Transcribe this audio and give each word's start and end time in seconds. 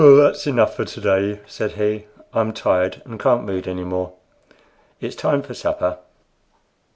"That's 0.01 0.47
enough 0.47 0.73
for 0.75 0.83
to 0.83 0.99
day," 0.99 1.41
said 1.45 1.73
he; 1.73 2.07
"I'm 2.33 2.53
tired, 2.53 3.03
and 3.05 3.19
can't 3.19 3.47
read 3.47 3.67
any 3.67 3.83
more. 3.83 4.13
It's 4.99 5.15
time 5.15 5.43
for 5.43 5.53
supper." 5.53 5.99